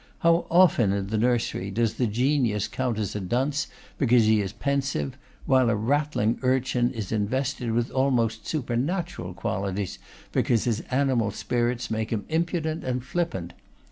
How 0.21 0.47
often 0.49 0.91
in 0.93 1.07
the 1.09 1.17
nursery 1.19 1.69
does 1.69 1.93
the 1.93 2.07
genius 2.07 2.67
count 2.67 2.97
as 2.97 3.15
a 3.15 3.19
dunce 3.19 3.67
because 3.99 4.23
he 4.25 4.41
is 4.41 4.51
pensive; 4.51 5.15
while 5.45 5.69
a 5.69 5.75
rattling 5.75 6.39
urchin 6.41 6.89
is 6.89 7.11
invested 7.11 7.71
with 7.71 7.91
almost 7.91 8.47
supernatural 8.47 9.35
qualities 9.35 9.99
because 10.31 10.63
his 10.63 10.79
animal 10.89 11.29
spirits 11.29 11.91
make 11.91 12.09
him 12.09 12.25
impudent 12.29 12.83
and 12.83 13.03
flippant! 13.03 13.53